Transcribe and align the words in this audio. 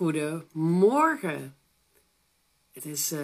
Goedemorgen. 0.00 1.56
Het 2.72 2.84
is 2.84 3.12
uh, 3.12 3.20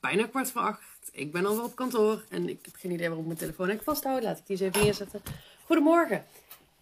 bijna 0.00 0.26
kwart 0.26 0.50
voor 0.50 0.62
acht. 0.62 1.10
Ik 1.12 1.32
ben 1.32 1.46
alweer 1.46 1.64
op 1.64 1.74
kantoor 1.74 2.24
en 2.28 2.48
ik 2.48 2.58
heb 2.64 2.74
geen 2.74 2.90
idee 2.90 3.06
waarom 3.06 3.20
ik 3.20 3.26
mijn 3.26 3.38
telefoon 3.38 3.68
heb 3.68 3.82
vasthouden. 3.82 4.24
Laat 4.24 4.38
ik 4.38 4.46
die 4.46 4.56
eens 4.56 4.66
even 4.66 4.84
neerzetten. 4.84 5.22
Goedemorgen. 5.64 6.24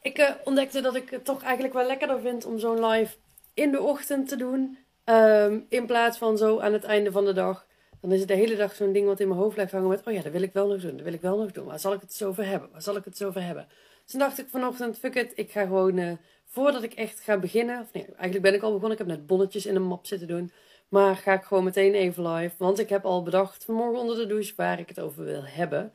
Ik 0.02 0.18
uh, 0.18 0.30
ontdekte 0.44 0.80
dat 0.80 0.94
ik 0.94 1.10
het 1.10 1.24
toch 1.24 1.42
eigenlijk 1.42 1.74
wel 1.74 1.86
lekkerder 1.86 2.20
vind 2.20 2.44
om 2.44 2.58
zo'n 2.58 2.86
live 2.86 3.16
in 3.54 3.70
de 3.70 3.80
ochtend 3.80 4.28
te 4.28 4.36
doen. 4.36 4.78
Um, 5.04 5.66
in 5.68 5.86
plaats 5.86 6.18
van 6.18 6.38
zo 6.38 6.60
aan 6.60 6.72
het 6.72 6.84
einde 6.84 7.12
van 7.12 7.24
de 7.24 7.32
dag. 7.32 7.66
Dan 8.00 8.12
is 8.12 8.18
het 8.18 8.28
de 8.28 8.34
hele 8.34 8.56
dag 8.56 8.74
zo'n 8.74 8.92
ding 8.92 9.06
wat 9.06 9.20
in 9.20 9.28
mijn 9.28 9.40
hoofd 9.40 9.54
blijft 9.54 9.72
hangen 9.72 9.88
met... 9.88 10.06
Oh 10.06 10.12
ja, 10.12 10.22
dat 10.22 10.32
wil 10.32 10.42
ik 10.42 10.52
wel 10.52 10.68
nog 10.68 10.80
doen, 10.80 10.96
dat 10.96 11.04
wil 11.04 11.12
ik 11.12 11.20
wel 11.20 11.38
nog 11.38 11.52
doen. 11.52 11.66
Waar 11.66 11.80
zal 11.80 11.92
ik 11.92 12.00
het 12.00 12.14
zo 12.14 12.28
over 12.28 12.46
hebben? 12.46 12.70
Waar 12.72 12.82
zal 12.82 12.96
ik 12.96 13.04
het 13.04 13.16
zo 13.16 13.26
over 13.26 13.42
hebben? 13.42 13.68
Dus 14.10 14.18
toen 14.18 14.28
dacht 14.28 14.40
ik 14.40 14.48
vanochtend, 14.48 14.98
fuck 14.98 15.14
it, 15.14 15.32
ik 15.34 15.50
ga 15.50 15.62
gewoon... 15.62 15.98
Uh, 15.98 16.12
voordat 16.44 16.82
ik 16.82 16.92
echt 16.92 17.20
ga 17.20 17.38
beginnen, 17.38 17.80
of 17.80 17.92
nee, 17.92 18.04
eigenlijk 18.04 18.42
ben 18.42 18.54
ik 18.54 18.62
al 18.62 18.72
begonnen. 18.72 18.98
Ik 18.98 18.98
heb 18.98 19.16
net 19.16 19.26
bonnetjes 19.26 19.66
in 19.66 19.76
een 19.76 19.82
map 19.82 20.06
zitten 20.06 20.28
doen. 20.28 20.52
Maar 20.88 21.16
ga 21.16 21.32
ik 21.32 21.42
gewoon 21.42 21.64
meteen 21.64 21.94
even 21.94 22.28
live. 22.28 22.54
Want 22.58 22.78
ik 22.78 22.88
heb 22.88 23.04
al 23.04 23.22
bedacht 23.22 23.64
vanmorgen 23.64 24.00
onder 24.00 24.16
de 24.16 24.26
douche 24.26 24.52
waar 24.56 24.78
ik 24.78 24.88
het 24.88 25.00
over 25.00 25.24
wil 25.24 25.42
hebben. 25.44 25.92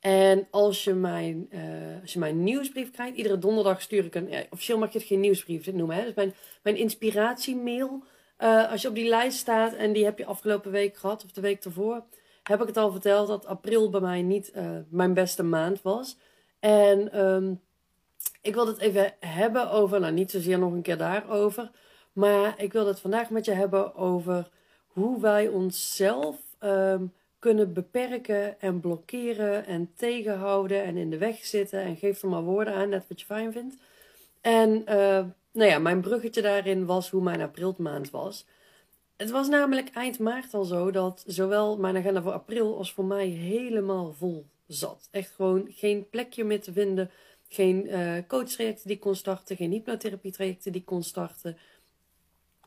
En 0.00 0.46
als 0.50 0.84
je 0.84 0.94
mijn, 0.94 1.48
uh, 1.50 1.60
als 2.02 2.12
je 2.12 2.18
mijn 2.18 2.42
nieuwsbrief 2.42 2.90
krijgt, 2.90 3.16
iedere 3.16 3.38
donderdag 3.38 3.82
stuur 3.82 4.04
ik 4.04 4.14
een. 4.14 4.46
Officieel 4.50 4.78
mag 4.78 4.92
je 4.92 4.98
het 4.98 5.06
geen 5.06 5.20
nieuwsbrief 5.20 5.72
noemen. 5.72 5.96
Hè? 5.96 6.04
Dus 6.04 6.14
mijn, 6.14 6.34
mijn 6.62 6.76
inspiratiemail. 6.76 8.02
Uh, 8.38 8.70
als 8.70 8.82
je 8.82 8.88
op 8.88 8.94
die 8.94 9.08
lijst 9.08 9.38
staat 9.38 9.74
en 9.74 9.92
die 9.92 10.04
heb 10.04 10.18
je 10.18 10.26
afgelopen 10.26 10.70
week 10.70 10.96
gehad, 10.96 11.24
of 11.24 11.32
de 11.32 11.40
week 11.40 11.64
ervoor, 11.64 12.04
heb 12.42 12.60
ik 12.60 12.66
het 12.66 12.76
al 12.76 12.90
verteld 12.90 13.28
dat 13.28 13.46
april 13.46 13.90
bij 13.90 14.00
mij 14.00 14.22
niet 14.22 14.52
mijn 14.88 15.14
beste 15.14 15.42
maand 15.42 15.82
was. 15.82 16.16
En 16.66 17.26
um, 17.26 17.60
ik 18.42 18.54
wil 18.54 18.66
het 18.66 18.78
even 18.78 19.14
hebben 19.20 19.70
over, 19.70 20.00
nou 20.00 20.12
niet 20.12 20.30
zozeer 20.30 20.58
nog 20.58 20.72
een 20.72 20.82
keer 20.82 20.96
daarover, 20.96 21.70
maar 22.12 22.54
ik 22.62 22.72
wil 22.72 22.86
het 22.86 23.00
vandaag 23.00 23.30
met 23.30 23.44
je 23.44 23.52
hebben 23.52 23.94
over 23.94 24.48
hoe 24.86 25.20
wij 25.20 25.48
onszelf 25.48 26.36
um, 26.60 27.12
kunnen 27.38 27.72
beperken 27.72 28.60
en 28.60 28.80
blokkeren 28.80 29.66
en 29.66 29.92
tegenhouden 29.96 30.84
en 30.84 30.96
in 30.96 31.10
de 31.10 31.18
weg 31.18 31.44
zitten. 31.44 31.80
En 31.80 31.96
geef 31.96 32.22
er 32.22 32.28
maar 32.28 32.42
woorden 32.42 32.74
aan, 32.74 32.88
net 32.88 33.04
wat 33.08 33.20
je 33.20 33.26
fijn 33.26 33.52
vindt. 33.52 33.76
En 34.40 34.70
uh, 34.88 35.24
nou 35.52 35.70
ja, 35.70 35.78
mijn 35.78 36.00
bruggetje 36.00 36.42
daarin 36.42 36.86
was 36.86 37.10
hoe 37.10 37.22
mijn 37.22 37.40
aprilmaand 37.40 38.10
was. 38.10 38.46
Het 39.16 39.30
was 39.30 39.48
namelijk 39.48 39.88
eind 39.88 40.18
maart 40.18 40.54
al 40.54 40.64
zo 40.64 40.90
dat 40.90 41.24
zowel 41.26 41.76
mijn 41.76 41.96
agenda 41.96 42.22
voor 42.22 42.32
april 42.32 42.76
als 42.76 42.92
voor 42.92 43.04
mij 43.04 43.26
helemaal 43.26 44.12
vol 44.12 44.46
zat. 44.66 45.08
Echt 45.10 45.30
gewoon 45.30 45.66
geen 45.70 46.08
plekje 46.08 46.44
meer 46.44 46.60
te 46.60 46.72
vinden 46.72 47.10
geen 47.48 47.86
uh, 47.86 48.16
coachtrajecten 48.26 48.88
die 48.88 48.98
kon 48.98 49.14
starten, 49.14 49.56
geen 49.56 49.70
hypnotherapie-trajecten 49.70 50.72
die 50.72 50.84
kon 50.84 51.02
starten. 51.02 51.56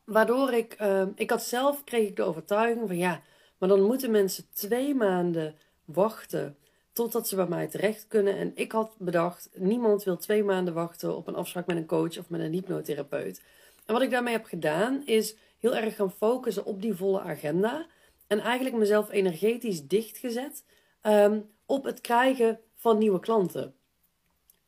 Waardoor 0.04 0.54
ik, 0.54 0.82
uh, 0.82 1.06
ik 1.16 1.30
had 1.30 1.44
zelf, 1.44 1.84
kreeg 1.84 2.08
ik 2.08 2.16
de 2.16 2.24
overtuiging 2.24 2.88
van 2.88 2.98
ja, 2.98 3.22
maar 3.58 3.70
dan 3.70 3.82
moeten 3.82 4.12
mensen 4.12 4.46
twee 4.54 4.96
maanden 4.96 5.56
wachten 5.86 6.58
totdat 6.92 7.28
ze 7.28 7.36
bij 7.36 7.48
mij 7.48 7.68
terecht 7.68 8.08
kunnen. 8.08 8.38
En 8.38 8.52
ik 8.56 8.72
had 8.72 8.96
bedacht, 8.98 9.50
niemand 9.54 10.04
wil 10.04 10.18
twee 10.18 10.44
maanden 10.44 10.74
wachten 10.74 11.16
op 11.16 11.28
een 11.28 11.36
afspraak 11.36 11.68
met 11.68 11.78
een 11.78 11.86
coach 11.86 12.18
of 12.18 12.30
met 12.30 12.42
een 12.42 12.54
hypnotherapeut. 12.54 13.42
En 13.86 13.94
wat 13.94 14.04
ik 14.04 14.10
daarmee 14.10 14.34
heb 14.34 14.46
gedaan, 14.46 15.06
is 15.06 15.36
heel 15.60 15.76
erg 15.76 15.96
gaan 15.96 16.12
focussen 16.12 16.66
op 16.66 16.82
die 16.82 16.94
volle 16.94 17.22
agenda. 17.22 17.86
En 18.28 18.40
eigenlijk 18.40 18.76
mezelf 18.76 19.12
energetisch 19.12 19.88
dichtgezet 19.88 20.64
um, 21.04 21.50
op 21.70 21.84
het 21.84 22.02
krijgen 22.02 22.60
van 22.76 22.98
nieuwe 22.98 23.20
klanten. 23.20 23.76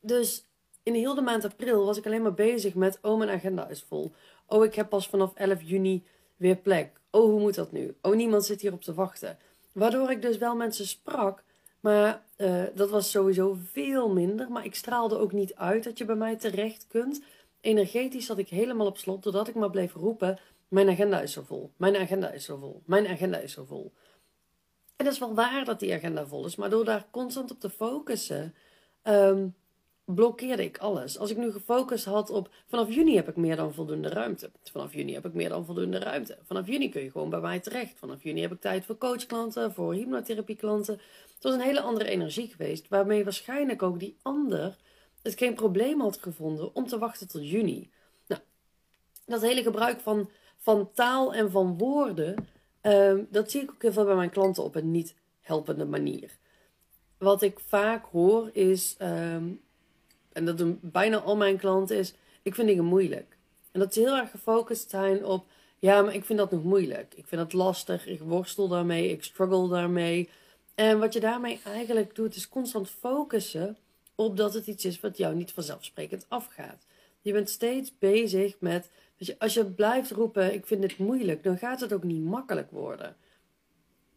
Dus 0.00 0.46
in 0.82 0.94
heel 0.94 1.14
de 1.14 1.20
maand 1.20 1.44
april 1.44 1.84
was 1.84 1.98
ik 1.98 2.06
alleen 2.06 2.22
maar 2.22 2.34
bezig 2.34 2.74
met: 2.74 2.98
oh, 3.02 3.18
mijn 3.18 3.30
agenda 3.30 3.68
is 3.68 3.82
vol. 3.82 4.12
Oh, 4.46 4.64
ik 4.64 4.74
heb 4.74 4.88
pas 4.88 5.08
vanaf 5.08 5.34
11 5.34 5.62
juni 5.62 6.04
weer 6.36 6.56
plek. 6.56 7.00
Oh, 7.10 7.24
hoe 7.24 7.40
moet 7.40 7.54
dat 7.54 7.72
nu? 7.72 7.96
Oh, 8.02 8.14
niemand 8.14 8.44
zit 8.44 8.60
hier 8.60 8.72
op 8.72 8.82
te 8.82 8.94
wachten. 8.94 9.38
Waardoor 9.72 10.10
ik 10.10 10.22
dus 10.22 10.38
wel 10.38 10.56
mensen 10.56 10.86
sprak, 10.86 11.44
maar 11.80 12.24
uh, 12.36 12.62
dat 12.74 12.90
was 12.90 13.10
sowieso 13.10 13.56
veel 13.72 14.08
minder. 14.08 14.50
Maar 14.50 14.64
ik 14.64 14.74
straalde 14.74 15.18
ook 15.18 15.32
niet 15.32 15.54
uit 15.54 15.84
dat 15.84 15.98
je 15.98 16.04
bij 16.04 16.16
mij 16.16 16.36
terecht 16.36 16.86
kunt. 16.86 17.22
Energetisch 17.60 18.26
zat 18.26 18.38
ik 18.38 18.48
helemaal 18.48 18.86
op 18.86 18.98
slot, 18.98 19.22
doordat 19.22 19.48
ik 19.48 19.54
maar 19.54 19.70
bleef 19.70 19.94
roepen: 19.94 20.38
Mijn 20.68 20.88
agenda 20.88 21.20
is 21.20 21.32
zo 21.32 21.42
vol. 21.42 21.72
Mijn 21.76 21.96
agenda 21.96 22.30
is 22.30 22.44
zo 22.44 22.56
vol. 22.56 22.82
Mijn 22.86 23.06
agenda 23.06 23.38
is 23.38 23.52
zo 23.52 23.64
vol. 23.64 23.92
En 25.02 25.08
dat 25.08 25.16
is 25.16 25.22
wel 25.26 25.34
waar 25.34 25.64
dat 25.64 25.80
die 25.80 25.92
agenda 25.92 26.26
vol 26.26 26.46
is, 26.46 26.56
maar 26.56 26.70
door 26.70 26.84
daar 26.84 27.06
constant 27.10 27.50
op 27.50 27.60
te 27.60 27.70
focussen. 27.70 28.54
Um, 29.04 29.54
blokkeerde 30.04 30.64
ik 30.64 30.78
alles. 30.78 31.18
Als 31.18 31.30
ik 31.30 31.36
nu 31.36 31.52
gefocust 31.52 32.04
had 32.04 32.30
op 32.30 32.50
vanaf 32.66 32.94
juni 32.94 33.16
heb 33.16 33.28
ik 33.28 33.36
meer 33.36 33.56
dan 33.56 33.74
voldoende 33.74 34.08
ruimte. 34.08 34.50
Vanaf 34.62 34.94
juni 34.94 35.14
heb 35.14 35.26
ik 35.26 35.32
meer 35.32 35.48
dan 35.48 35.64
voldoende 35.64 35.98
ruimte. 35.98 36.38
Vanaf 36.42 36.66
juni 36.66 36.88
kun 36.88 37.02
je 37.02 37.10
gewoon 37.10 37.30
bij 37.30 37.40
mij 37.40 37.60
terecht. 37.60 37.98
Vanaf 37.98 38.22
juni 38.22 38.40
heb 38.40 38.52
ik 38.52 38.60
tijd 38.60 38.84
voor 38.84 38.98
coachklanten, 38.98 39.72
voor 39.72 39.94
hypnotherapieklanten. 39.94 40.94
Het 41.34 41.42
was 41.42 41.54
een 41.54 41.60
hele 41.60 41.80
andere 41.80 42.08
energie 42.08 42.48
geweest, 42.48 42.88
waarmee 42.88 43.24
waarschijnlijk 43.24 43.82
ook 43.82 43.98
die 43.98 44.16
ander 44.22 44.76
het 45.22 45.38
geen 45.38 45.54
probleem 45.54 46.00
had 46.00 46.18
gevonden 46.20 46.74
om 46.74 46.86
te 46.86 46.98
wachten 46.98 47.28
tot 47.28 47.50
juni. 47.50 47.90
Nou, 48.26 48.40
dat 49.26 49.40
hele 49.40 49.62
gebruik 49.62 50.00
van, 50.00 50.30
van 50.58 50.90
taal 50.92 51.34
en 51.34 51.50
van 51.50 51.78
woorden, 51.78 52.46
um, 52.82 53.26
dat 53.30 53.50
zie 53.50 53.62
ik 53.62 53.70
ook 53.70 53.82
heel 53.82 53.92
veel 53.92 54.04
bij 54.04 54.14
mijn 54.14 54.30
klanten 54.30 54.62
op 54.62 54.74
een 54.74 54.90
niet 54.90 55.14
helpende 55.40 55.84
manier. 55.84 56.38
Wat 57.18 57.42
ik 57.42 57.60
vaak 57.60 58.04
hoor 58.04 58.50
is 58.52 58.96
um, 59.02 59.60
en 60.32 60.44
dat 60.44 60.58
doen 60.58 60.78
bijna 60.82 61.18
al 61.18 61.36
mijn 61.36 61.58
klanten, 61.58 61.96
is: 61.96 62.14
ik 62.42 62.54
vind 62.54 62.68
dingen 62.68 62.84
moeilijk. 62.84 63.36
En 63.72 63.80
dat 63.80 63.94
ze 63.94 64.00
heel 64.00 64.16
erg 64.16 64.30
gefocust 64.30 64.90
zijn 64.90 65.24
op: 65.24 65.46
ja, 65.78 66.02
maar 66.02 66.14
ik 66.14 66.24
vind 66.24 66.38
dat 66.38 66.50
nog 66.50 66.64
moeilijk. 66.64 67.14
Ik 67.14 67.26
vind 67.26 67.40
dat 67.40 67.52
lastig, 67.52 68.06
ik 68.06 68.20
worstel 68.20 68.68
daarmee, 68.68 69.10
ik 69.10 69.24
struggle 69.24 69.68
daarmee. 69.68 70.28
En 70.74 70.98
wat 70.98 71.12
je 71.12 71.20
daarmee 71.20 71.60
eigenlijk 71.64 72.14
doet, 72.14 72.34
is 72.34 72.48
constant 72.48 72.88
focussen 72.88 73.76
op 74.14 74.36
dat 74.36 74.54
het 74.54 74.66
iets 74.66 74.84
is 74.84 75.00
wat 75.00 75.16
jou 75.16 75.34
niet 75.34 75.52
vanzelfsprekend 75.52 76.26
afgaat. 76.28 76.86
Je 77.20 77.32
bent 77.32 77.50
steeds 77.50 77.98
bezig 77.98 78.56
met, 78.58 78.90
als 79.38 79.54
je 79.54 79.64
blijft 79.64 80.10
roepen, 80.10 80.54
ik 80.54 80.66
vind 80.66 80.82
het 80.82 80.98
moeilijk, 80.98 81.42
dan 81.42 81.58
gaat 81.58 81.80
het 81.80 81.92
ook 81.92 82.02
niet 82.02 82.24
makkelijk 82.24 82.70
worden. 82.70 83.16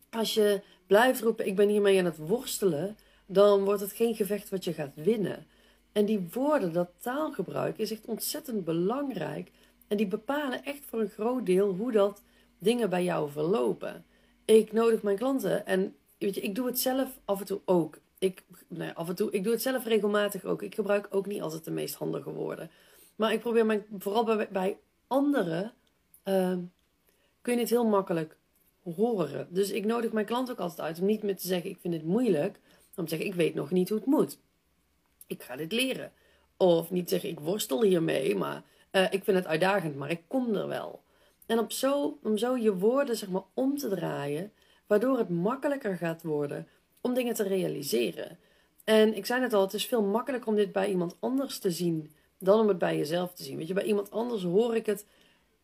Als 0.10 0.34
je 0.34 0.62
blijft 0.88 1.22
roepen, 1.22 1.48
ik 1.48 1.56
ben 1.56 1.70
hiermee 1.70 2.00
aan 2.00 2.06
het 2.06 2.18
worstelen, 2.18 2.98
dan 3.26 3.64
wordt 3.64 3.82
het 3.82 3.92
geen 3.92 4.16
gevecht 4.16 4.50
wat 4.50 4.64
je 4.64 4.74
gaat 4.74 4.92
winnen. 4.96 5.46
En 5.92 6.06
die 6.06 6.28
woorden, 6.34 6.74
dat 6.74 6.90
taalgebruik, 7.02 7.78
is 7.78 7.92
echt 7.92 8.06
ontzettend 8.06 8.64
belangrijk. 8.64 9.52
En 9.88 9.98
die 9.98 10.08
bepalen 10.08 10.64
echt 10.64 10.86
voor 10.86 11.00
een 11.00 11.10
groot 11.10 11.46
deel 11.46 11.74
hoe 11.74 11.92
dat 11.92 12.24
dingen 12.60 12.90
bij 12.90 13.04
jou 13.04 13.32
verlopen. 13.32 14.06
Ik 14.46 14.72
nodig 14.72 15.02
mijn 15.02 15.18
klanten 15.18 15.66
en 15.66 15.96
weet 16.18 16.36
je, 16.36 16.42
ik 16.42 16.56
doe 16.56 16.66
het 16.66 16.80
zelf 16.80 17.20
af 17.26 17.40
en 17.40 17.46
toe 17.46 17.62
ook. 17.66 18.00
Ik, 18.20 18.44
ja, 18.68 18.92
af 18.92 19.10
en 19.10 19.16
toe, 19.16 19.32
ik 19.32 19.44
doe 19.44 19.54
het 19.54 19.62
zelf 19.62 19.86
regelmatig 19.86 20.44
ook. 20.44 20.62
Ik 20.62 20.76
gebruik 20.76 21.08
ook 21.10 21.26
niet 21.26 21.42
altijd 21.42 21.64
de 21.66 21.72
meest 21.72 21.96
handige 21.96 22.32
woorden. 22.32 22.70
Maar 23.16 23.34
ik 23.34 23.40
probeer 23.40 23.66
mijn, 23.66 23.86
vooral 23.98 24.24
bij, 24.24 24.48
bij 24.52 24.78
anderen, 25.08 25.74
uh, 26.26 26.58
kun 27.42 27.54
je 27.54 27.60
het 27.60 27.70
heel 27.70 27.86
makkelijk 27.86 28.38
horen. 28.96 29.48
Dus 29.50 29.72
ik 29.72 29.86
nodig 29.86 30.12
mijn 30.12 30.26
klant 30.26 30.52
ook 30.52 30.60
altijd 30.60 30.82
uit 30.82 31.00
om 31.00 31.06
niet 31.06 31.24
meer 31.24 31.38
te 31.38 31.48
zeggen: 31.48 31.70
Ik 31.70 31.78
vind 31.80 31.94
het 31.94 32.04
moeilijk. 32.04 32.60
Om 32.96 33.04
te 33.04 33.10
zeggen: 33.10 33.28
Ik 33.28 33.36
weet 33.36 33.54
nog 33.54 33.72
niet 33.72 33.90
hoe 33.90 33.98
het 33.98 34.08
moet 34.08 34.38
ik 35.28 35.44
ga 35.44 35.56
dit 35.56 35.72
leren. 35.72 36.12
Of 36.58 36.92
niet 36.92 37.10
zeggen, 37.10 37.30
ik 37.30 37.40
worstel 37.40 37.84
hiermee, 37.84 38.36
maar 38.36 38.64
uh, 38.92 39.04
ik 39.04 39.24
vind 39.24 39.38
het 39.38 39.48
uitdagend, 39.48 39.96
maar 39.96 40.10
ik 40.10 40.22
kom 40.28 40.56
er 40.56 40.68
wel. 40.68 41.04
En 41.46 41.60
op 41.60 41.72
zo, 41.72 42.20
om 42.24 42.38
zo 42.38 42.58
je 42.58 42.76
woorden 42.76 43.18
zeg 43.18 43.30
maar 43.30 43.44
om 43.54 43.78
te 43.78 43.90
draaien, 43.90 44.52
waardoor 44.88 45.18
het 45.18 45.30
makkelijker 45.30 45.98
gaat 45.98 46.24
worden 46.24 46.68
om 47.02 47.14
dingen 47.14 47.34
te 47.34 47.44
realiseren. 47.44 48.38
En 48.84 49.16
ik 49.16 49.26
zei 49.26 49.42
het 49.42 49.54
al, 49.54 49.62
het 49.62 49.74
is 49.74 49.86
veel 49.86 50.04
makkelijker 50.04 50.50
om 50.50 50.56
dit 50.56 50.72
bij 50.72 50.90
iemand 50.90 51.16
anders 51.20 51.60
te 51.60 51.72
zien 51.72 52.12
dan 52.40 52.60
om 52.60 52.68
het 52.68 52.78
bij 52.78 52.98
jezelf 52.98 53.34
te 53.34 53.44
zien. 53.44 53.58
Weet 53.58 53.68
je, 53.68 53.74
bij 53.74 53.84
iemand 53.84 54.12
anders 54.12 54.44
hoor 54.44 54.76
ik 54.76 54.86
het 54.86 55.06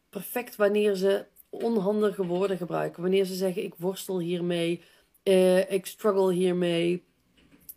perfect 0.09 0.55
wanneer 0.55 0.96
ze 0.96 1.25
onhandige 1.49 2.25
woorden 2.25 2.57
gebruiken. 2.57 3.01
Wanneer 3.01 3.25
ze 3.25 3.35
zeggen, 3.35 3.63
ik 3.63 3.73
worstel 3.78 4.19
hiermee, 4.19 4.81
uh, 5.23 5.72
ik 5.72 5.85
struggle 5.85 6.34
hiermee, 6.34 7.03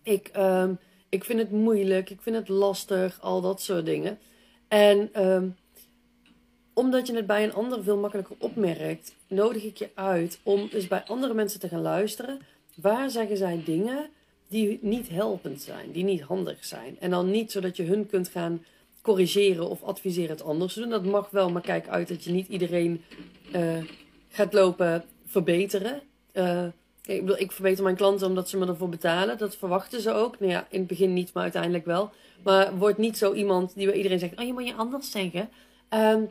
ik... 0.03 0.31
Um, 0.37 0.79
ik 1.15 1.25
vind 1.25 1.39
het 1.39 1.51
moeilijk, 1.51 2.11
ik 2.11 2.23
vind 2.23 2.37
het 2.37 2.49
lastig, 2.49 3.21
al 3.21 3.41
dat 3.41 3.63
soort 3.63 3.87
dingen. 3.87 4.19
En 4.69 5.27
um, 5.27 5.57
omdat 6.73 7.07
je 7.07 7.15
het 7.15 7.27
bij 7.27 7.45
een 7.45 7.55
ander 7.55 7.83
veel 7.83 7.97
makkelijker 7.97 8.37
opmerkt, 8.39 9.15
nodig 9.29 9.65
ik 9.65 9.77
je 9.77 9.91
uit 9.95 10.41
om 10.43 10.69
dus 10.71 10.89
bij 10.89 11.05
andere 11.07 11.35
mensen 11.35 11.61
te 11.61 11.69
gaan 11.69 11.83
luisteren. 11.83 12.41
Waar 12.77 13.11
zeggen 13.11 13.37
zij 13.37 13.63
dingen 13.65 14.11
die 14.49 14.79
niet 14.83 15.09
helpend 15.09 15.63
zijn, 15.63 15.93
die 15.93 16.05
niet 16.05 16.23
handig 16.23 16.65
zijn? 16.65 16.97
En 17.01 17.11
dan 17.11 17.31
niet 17.31 17.53
zodat 17.53 17.77
je 17.77 17.83
hun 17.83 18.07
kunt 18.07 18.29
gaan 18.29 18.65
corrigeren 19.05 19.69
of 19.69 19.83
adviseren 19.83 20.31
het 20.31 20.43
anders 20.43 20.75
doen. 20.75 20.89
Dat 20.89 21.05
mag 21.05 21.31
wel, 21.31 21.51
maar 21.51 21.63
kijk 21.63 21.89
uit 21.89 22.09
dat 22.09 22.25
je 22.25 22.33
niet 22.33 22.49
iedereen 22.49 23.05
uh, 23.55 23.85
gaat 24.29 24.53
lopen 24.53 25.05
verbeteren. 25.27 26.03
Uh, 26.33 26.67
ik, 27.05 27.31
ik 27.31 27.53
verbeter 27.53 27.85
mijn 27.85 27.97
klanten 27.97 28.27
omdat 28.27 28.49
ze 28.49 28.57
me 28.57 28.67
ervoor 28.67 28.89
betalen. 28.89 29.39
Dat 29.39 29.57
verwachten 29.57 30.01
ze 30.01 30.13
ook. 30.13 30.41
Nou 30.41 30.53
ja, 30.53 30.67
in 30.71 30.79
het 30.79 30.89
begin 30.89 31.13
niet, 31.13 31.33
maar 31.33 31.43
uiteindelijk 31.43 31.85
wel. 31.85 32.11
Maar 32.43 32.79
word 32.79 32.99
niet 32.99 33.19
zo 33.19 33.33
iemand 33.33 33.75
die 33.75 33.87
bij 33.87 33.97
iedereen 33.97 34.19
zegt: 34.19 34.39
Oh, 34.39 34.47
je 34.47 34.53
moet 34.53 34.67
je 34.67 34.75
anders 34.75 35.11
zeggen. 35.11 35.49
Um, 35.91 36.31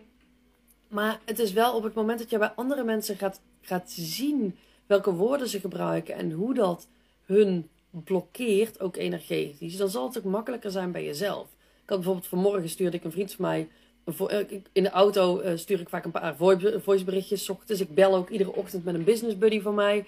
Maar 0.87 1.19
het 1.25 1.39
is 1.39 1.53
wel 1.53 1.75
op 1.75 1.83
het 1.83 1.93
moment 1.93 2.19
dat 2.19 2.29
je 2.29 2.37
bij 2.37 2.51
andere 2.55 2.83
mensen 2.83 3.17
gaat, 3.17 3.41
gaat 3.61 3.91
zien 3.91 4.57
welke 4.85 5.13
woorden 5.13 5.47
ze 5.47 5.59
gebruiken 5.59 6.15
en 6.15 6.31
hoe 6.31 6.53
dat 6.53 6.87
hun 7.25 7.69
blokkeert, 7.89 8.79
ook 8.79 8.95
energetisch, 8.95 9.77
dan 9.77 9.89
zal 9.89 10.07
het 10.07 10.17
ook 10.17 10.23
makkelijker 10.23 10.71
zijn 10.71 10.91
bij 10.91 11.05
jezelf. 11.05 11.47
Had 11.85 11.97
bijvoorbeeld 11.97 12.27
vanmorgen 12.27 12.69
stuurde 12.69 12.97
ik 12.97 13.03
een 13.03 13.11
vriend 13.11 13.33
van 13.33 13.45
mij. 13.45 13.67
Eh, 14.05 14.37
in 14.71 14.83
de 14.83 14.89
auto 14.89 15.39
eh, 15.39 15.57
stuur 15.57 15.79
ik 15.79 15.89
vaak 15.89 16.05
een 16.05 16.11
paar 16.11 16.35
voiceberichtjes. 16.83 17.49
Dus 17.65 17.79
ik 17.79 17.95
bel 17.95 18.15
ook 18.15 18.29
iedere 18.29 18.53
ochtend 18.53 18.85
met 18.85 18.95
een 18.95 19.03
business 19.03 19.37
buddy 19.37 19.61
van 19.61 19.75
mij. 19.75 20.05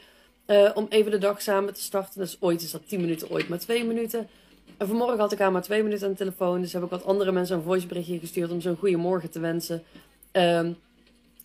Uh, 0.47 0.71
om 0.73 0.85
even 0.89 1.11
de 1.11 1.17
dag 1.17 1.41
samen 1.41 1.73
te 1.73 1.81
starten. 1.81 2.21
Dus 2.21 2.37
ooit 2.39 2.61
is 2.61 2.71
dat 2.71 2.87
10 2.87 3.01
minuten, 3.01 3.29
ooit 3.29 3.49
maar 3.49 3.59
2 3.59 3.85
minuten. 3.85 4.27
En 4.77 4.87
vanmorgen 4.87 5.19
had 5.19 5.31
ik 5.31 5.39
haar 5.39 5.51
maar 5.51 5.61
2 5.61 5.83
minuten 5.83 6.05
aan 6.05 6.11
de 6.11 6.17
telefoon. 6.17 6.61
Dus 6.61 6.73
heb 6.73 6.83
ik 6.83 6.89
wat 6.89 7.05
andere 7.05 7.31
mensen 7.31 7.55
een 7.55 7.63
voiceberichtje 7.63 8.19
gestuurd 8.19 8.51
om 8.51 8.61
zo'n 8.61 8.75
goede 8.75 8.97
morgen 8.97 9.29
te 9.29 9.39
wensen. 9.39 9.83
Um, 10.31 10.77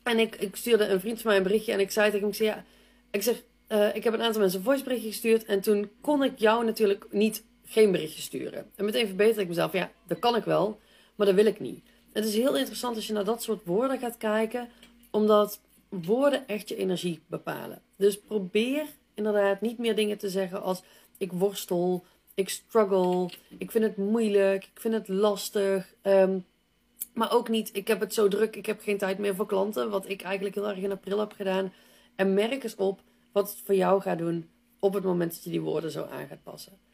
en 0.03 0.19
ik, 0.19 0.37
ik 0.37 0.57
stuurde 0.57 0.89
een 0.89 1.01
vriend 1.01 1.21
van 1.21 1.27
mij 1.27 1.37
een 1.37 1.43
berichtje 1.43 1.73
en 1.73 1.81
ik 1.81 1.91
zei 1.91 2.07
tegen 2.07 2.21
hem, 2.21 2.31
ik 2.31 2.37
zei, 2.37 2.49
ja, 2.49 2.65
ik 3.11 3.23
zeg, 3.23 3.43
ik 3.95 4.05
heb 4.05 4.15
een 4.15 4.23
aantal 4.23 4.41
mensen 4.41 4.59
een 4.59 4.65
voiceberichtje 4.65 5.09
gestuurd 5.09 5.45
en 5.45 5.61
toen 5.61 5.91
kon 6.01 6.25
ik 6.25 6.39
jou 6.39 6.65
natuurlijk 6.65 7.07
niet 7.11 7.43
geen 7.71 7.93
berichtje 7.93 8.23
sturen. 8.23 8.71
En 8.77 8.85
meteen 8.85 9.07
verbeterde 9.07 9.43
ik 9.43 9.49
mezelf, 9.49 9.73
ja, 9.73 9.91
dat 10.07 10.19
kan 10.19 10.37
ik 10.37 10.45
wel, 10.45 10.79
maar 11.15 11.27
dat 11.27 11.37
wil 11.37 11.47
ik 11.47 11.61
niet. 11.61 11.85
Het 12.13 12.25
is 12.25 12.35
heel 12.35 12.57
interessant 12.57 12.97
als 12.97 13.07
je 13.07 13.13
naar 13.13 13.25
dat 13.25 13.43
soort 13.43 13.65
woorden 13.65 13.99
gaat 13.99 14.17
kijken, 14.17 14.69
omdat 15.11 15.61
woorden 15.89 16.47
echt 16.47 16.69
je 16.69 16.77
energie 16.77 17.21
bepalen. 17.27 17.83
Dus 17.97 18.21
probeer 18.21 18.87
inderdaad 19.15 19.61
niet 19.61 19.79
meer 19.79 19.97
dingen 19.97 20.19
te 20.19 20.31
zeggen 20.31 20.63
als 20.63 20.83
ik 21.19 21.33
worstel, 21.33 22.05
ik 22.35 22.49
struggle, 22.49 23.31
ik 23.59 23.71
vind 23.71 23.85
het 23.85 23.97
moeilijk, 23.97 24.65
ik 24.65 24.81
vind 24.81 24.95
het 24.95 25.09
lastig. 25.09 25.95
Um, 26.03 26.45
maar 27.15 27.33
ook 27.33 27.49
niet, 27.49 27.71
ik 27.73 27.89
heb 27.89 28.01
het 28.01 28.15
zo 28.15 28.29
druk, 28.29 28.57
ik 28.57 28.67
heb 28.67 28.81
geen 28.81 28.99
tijd 28.99 29.19
meer 29.19 29.35
voor 29.35 29.47
klanten. 29.47 29.91
Wat 29.91 30.09
ik 30.09 30.23
eigenlijk 30.23 30.55
heel 30.55 30.69
erg 30.69 30.79
in 30.79 30.93
april 30.93 31.19
heb 31.19 31.33
gedaan. 31.33 31.73
En 32.17 32.35
merk 32.35 32.63
eens 32.63 32.77
op 32.77 33.01
wat 33.33 33.51
het 33.51 33.61
voor 33.65 33.75
jou 33.75 34.01
gaat 34.01 34.19
doen 34.19 34.49
op 34.79 34.95
het 34.95 35.05
moment 35.05 35.33
dat 35.33 35.45
je 35.45 35.51
die 35.51 35.61
woorden 35.61 35.91
zo 35.91 36.05
aan 36.05 36.27
gaat 36.27 36.43
passen. 36.43 36.90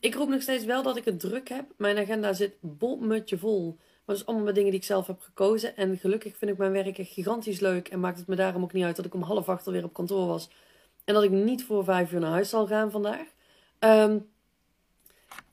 Ik 0.00 0.14
roep 0.14 0.28
nog 0.28 0.42
steeds 0.42 0.64
wel 0.64 0.82
dat 0.82 0.96
ik 0.96 1.04
het 1.04 1.20
druk 1.20 1.48
heb. 1.48 1.64
Mijn 1.76 1.98
agenda 1.98 2.32
zit 2.32 2.54
bolmutje 2.60 3.38
vol. 3.38 3.76
Maar 3.76 4.04
dat 4.04 4.16
is 4.16 4.26
allemaal 4.26 4.44
met 4.44 4.54
dingen 4.54 4.70
die 4.70 4.80
ik 4.80 4.86
zelf 4.86 5.06
heb 5.06 5.20
gekozen. 5.20 5.76
En 5.76 5.98
gelukkig 5.98 6.36
vind 6.36 6.50
ik 6.50 6.56
mijn 6.56 6.72
werk 6.72 6.98
echt 6.98 7.12
gigantisch 7.12 7.60
leuk. 7.60 7.88
En 7.88 8.00
maakt 8.00 8.18
het 8.18 8.26
me 8.26 8.36
daarom 8.36 8.62
ook 8.62 8.72
niet 8.72 8.84
uit 8.84 8.96
dat 8.96 9.04
ik 9.04 9.14
om 9.14 9.22
half 9.22 9.48
acht 9.48 9.66
alweer 9.66 9.84
op 9.84 9.92
kantoor 9.92 10.26
was. 10.26 10.50
En 11.04 11.14
dat 11.14 11.22
ik 11.22 11.30
niet 11.30 11.64
voor 11.64 11.84
vijf 11.84 12.12
uur 12.12 12.20
naar 12.20 12.30
huis 12.30 12.48
zal 12.48 12.66
gaan 12.66 12.90
vandaag. 12.90 13.26
Um, 13.78 14.28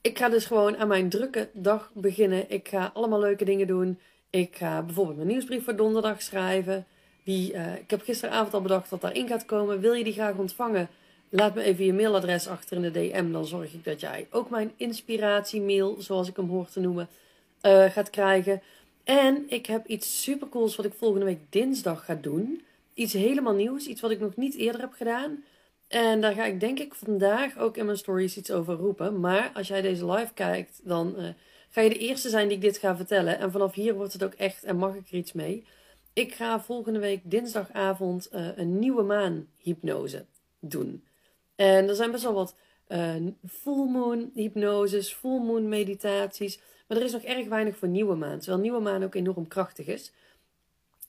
ik 0.00 0.18
ga 0.18 0.28
dus 0.28 0.46
gewoon 0.46 0.76
aan 0.76 0.88
mijn 0.88 1.08
drukke 1.08 1.48
dag 1.52 1.90
beginnen. 1.94 2.50
Ik 2.50 2.68
ga 2.68 2.90
allemaal 2.94 3.20
leuke 3.20 3.44
dingen 3.44 3.66
doen. 3.66 3.98
Ik 4.30 4.56
ga 4.56 4.82
bijvoorbeeld 4.82 5.16
mijn 5.16 5.28
nieuwsbrief 5.28 5.64
voor 5.64 5.76
donderdag 5.76 6.22
schrijven. 6.22 6.86
Die, 7.24 7.52
uh, 7.52 7.76
ik 7.76 7.90
heb 7.90 8.02
gisteravond 8.02 8.54
al 8.54 8.62
bedacht 8.62 8.90
wat 8.90 9.00
daarin 9.00 9.28
gaat 9.28 9.44
komen. 9.44 9.80
Wil 9.80 9.92
je 9.92 10.04
die 10.04 10.12
graag 10.12 10.36
ontvangen? 10.36 10.88
Laat 11.30 11.54
me 11.54 11.62
even 11.62 11.84
je 11.84 11.92
mailadres 11.92 12.46
achter 12.46 12.76
in 12.76 12.82
de 12.82 12.90
DM. 12.90 13.32
Dan 13.32 13.46
zorg 13.46 13.72
ik 13.72 13.84
dat 13.84 14.00
jij 14.00 14.26
ook 14.30 14.50
mijn 14.50 14.72
inspiratiemail, 14.76 15.96
zoals 15.98 16.28
ik 16.28 16.36
hem 16.36 16.48
hoor 16.48 16.68
te 16.68 16.80
noemen, 16.80 17.08
uh, 17.62 17.84
gaat 17.84 18.10
krijgen. 18.10 18.62
En 19.04 19.44
ik 19.48 19.66
heb 19.66 19.86
iets 19.86 20.22
supercools 20.22 20.76
wat 20.76 20.86
ik 20.86 20.92
volgende 20.92 21.24
week 21.24 21.40
dinsdag 21.48 22.04
ga 22.04 22.14
doen. 22.14 22.62
Iets 22.94 23.12
helemaal 23.12 23.54
nieuws. 23.54 23.86
Iets 23.86 24.00
wat 24.00 24.10
ik 24.10 24.20
nog 24.20 24.36
niet 24.36 24.54
eerder 24.54 24.80
heb 24.80 24.92
gedaan. 24.92 25.44
En 25.88 26.20
daar 26.20 26.32
ga 26.32 26.44
ik 26.44 26.60
denk 26.60 26.78
ik 26.78 26.94
vandaag 26.94 27.58
ook 27.58 27.76
in 27.76 27.84
mijn 27.84 27.98
stories 27.98 28.36
iets 28.36 28.50
over 28.50 28.74
roepen. 28.74 29.20
Maar 29.20 29.50
als 29.54 29.68
jij 29.68 29.80
deze 29.80 30.10
live 30.10 30.32
kijkt, 30.34 30.80
dan 30.84 31.14
uh, 31.18 31.28
ga 31.70 31.80
je 31.80 31.88
de 31.88 31.98
eerste 31.98 32.28
zijn 32.28 32.48
die 32.48 32.56
ik 32.56 32.62
dit 32.62 32.78
ga 32.78 32.96
vertellen. 32.96 33.38
En 33.38 33.52
vanaf 33.52 33.74
hier 33.74 33.94
wordt 33.94 34.12
het 34.12 34.24
ook 34.24 34.34
echt 34.34 34.64
en 34.64 34.76
mag 34.76 34.94
ik 34.94 35.08
er 35.08 35.16
iets 35.16 35.32
mee. 35.32 35.64
Ik 36.12 36.34
ga 36.34 36.60
volgende 36.60 36.98
week 36.98 37.20
dinsdagavond 37.24 38.28
uh, 38.32 38.48
een 38.56 38.78
nieuwe 38.78 39.02
maan 39.02 39.46
hypnose 39.56 40.24
doen. 40.60 41.02
En 41.58 41.88
er 41.88 41.94
zijn 41.94 42.10
best 42.10 42.22
wel 42.22 42.34
wat 42.34 42.54
uh, 42.88 43.14
full 43.48 43.88
moon 43.90 44.30
hypnoses, 44.34 45.12
full 45.12 45.40
moon 45.40 45.68
meditaties. 45.68 46.60
Maar 46.86 46.98
er 46.98 47.04
is 47.04 47.12
nog 47.12 47.22
erg 47.22 47.48
weinig 47.48 47.76
voor 47.76 47.88
nieuwe 47.88 48.14
maan. 48.14 48.38
Terwijl 48.38 48.62
nieuwe 48.62 48.80
maan 48.80 49.04
ook 49.04 49.14
enorm 49.14 49.48
krachtig 49.48 49.86
is. 49.86 50.12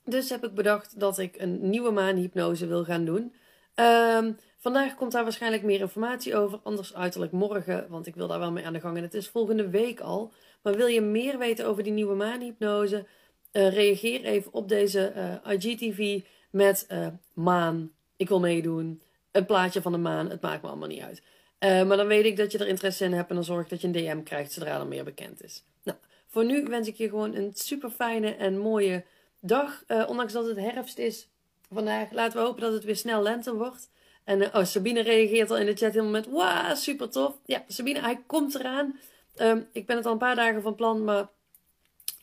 Dus 0.03 0.29
heb 0.29 0.45
ik 0.45 0.53
bedacht 0.53 0.99
dat 0.99 1.17
ik 1.17 1.35
een 1.37 1.69
nieuwe 1.69 1.91
maan 1.91 2.15
hypnose 2.15 2.67
wil 2.67 2.83
gaan 2.83 3.05
doen. 3.05 3.33
Um, 3.75 4.37
Vandaag 4.61 4.95
komt 4.95 5.11
daar 5.11 5.23
waarschijnlijk 5.23 5.63
meer 5.63 5.79
informatie 5.79 6.35
over, 6.35 6.59
anders 6.63 6.95
uiterlijk 6.95 7.31
morgen, 7.31 7.85
want 7.89 8.07
ik 8.07 8.15
wil 8.15 8.27
daar 8.27 8.39
wel 8.39 8.51
mee 8.51 8.65
aan 8.65 8.73
de 8.73 8.79
gang. 8.79 8.97
En 8.97 9.03
het 9.03 9.13
is 9.13 9.27
volgende 9.27 9.69
week 9.69 9.99
al. 9.99 10.31
Maar 10.61 10.75
wil 10.75 10.87
je 10.87 11.01
meer 11.01 11.37
weten 11.37 11.65
over 11.65 11.83
die 11.83 11.91
nieuwe 11.91 12.15
maanhypnose? 12.15 13.05
Uh, 13.53 13.73
reageer 13.73 14.23
even 14.23 14.53
op 14.53 14.69
deze 14.69 15.13
uh, 15.45 15.53
IGTV 15.53 16.21
met 16.51 16.87
maan. 17.33 17.91
Ik 18.15 18.27
wil 18.27 18.39
meedoen. 18.39 19.01
Een 19.31 19.45
plaatje 19.45 19.81
van 19.81 19.91
de 19.91 19.97
maan. 19.97 20.29
Het 20.29 20.41
maakt 20.41 20.61
me 20.61 20.67
allemaal 20.67 20.87
niet 20.87 21.01
uit. 21.01 21.21
maar 21.59 21.97
dan 21.97 22.07
weet 22.07 22.25
ik 22.25 22.37
dat 22.37 22.51
je 22.51 22.57
er 22.57 22.67
interesse 22.67 23.05
in 23.05 23.13
hebt 23.13 23.29
en 23.29 23.35
dan 23.35 23.43
zorg 23.43 23.63
ik 23.63 23.69
dat 23.69 23.81
je 23.81 23.87
een 23.87 23.93
DM 23.93 24.23
krijgt 24.23 24.51
zodra 24.51 24.79
er 24.79 24.87
meer 24.87 25.03
bekend 25.03 25.43
is. 25.43 25.63
Nou, 25.83 25.97
voor 26.27 26.45
nu 26.45 26.63
wens 26.63 26.87
ik 26.87 26.95
je 26.95 27.09
gewoon 27.09 27.35
een 27.35 27.51
super 27.53 27.89
fijne 27.89 28.35
en 28.35 28.57
mooie 28.57 29.03
dag. 29.39 29.83
ondanks 30.07 30.33
dat 30.33 30.45
het 30.45 30.57
herfst 30.57 30.97
is 30.97 31.29
vandaag. 31.71 32.11
Laten 32.11 32.37
we 32.37 32.45
hopen 32.45 32.61
dat 32.61 32.73
het 32.73 32.83
weer 32.83 32.95
snel 32.95 33.21
lente 33.21 33.55
wordt. 33.55 33.89
En 34.23 34.41
uh, 34.41 34.47
oh, 34.53 34.63
Sabine 34.63 35.01
reageert 35.01 35.51
al 35.51 35.57
in 35.57 35.65
de 35.65 35.75
chat 35.75 35.91
helemaal 35.91 36.11
met: 36.11 36.27
Wauw, 36.29 36.75
super 36.75 37.09
tof. 37.09 37.39
Ja, 37.45 37.63
Sabine, 37.67 37.99
hij 37.99 38.21
komt 38.25 38.55
eraan. 38.55 38.99
Um, 39.35 39.67
ik 39.71 39.85
ben 39.85 39.95
het 39.95 40.05
al 40.05 40.11
een 40.11 40.17
paar 40.17 40.35
dagen 40.35 40.61
van 40.61 40.75
plan, 40.75 41.03
maar 41.03 41.29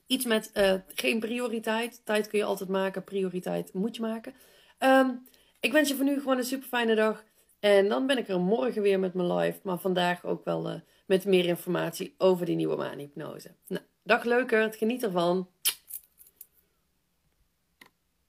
iets 0.06 0.24
met 0.24 0.50
geen 0.94 1.20
prioriteit. 1.20 2.00
Tijd 2.04 2.28
kun 2.28 2.38
je 2.38 2.44
altijd 2.44 2.68
maken, 2.68 3.04
prioriteit 3.04 3.72
moet 3.72 3.96
je 3.96 4.02
maken. 4.02 4.34
Um, 4.78 5.26
ik 5.66 5.72
wens 5.72 5.88
je 5.88 5.94
voor 5.94 6.04
nu 6.04 6.18
gewoon 6.18 6.38
een 6.38 6.44
super 6.44 6.68
fijne 6.68 6.94
dag. 6.94 7.24
En 7.60 7.88
dan 7.88 8.06
ben 8.06 8.18
ik 8.18 8.28
er 8.28 8.40
morgen 8.40 8.82
weer 8.82 8.98
met 8.98 9.14
mijn 9.14 9.32
live. 9.32 9.58
Maar 9.62 9.78
vandaag 9.78 10.24
ook 10.24 10.44
wel 10.44 10.70
uh, 10.70 10.74
met 11.06 11.24
meer 11.24 11.44
informatie 11.44 12.14
over 12.18 12.46
die 12.46 12.56
nieuwe 12.56 12.76
maanhypnose. 12.76 13.54
Nou, 13.66 13.82
dag 14.02 14.24
leuker, 14.24 14.72
geniet 14.72 15.02
ervan. 15.02 15.48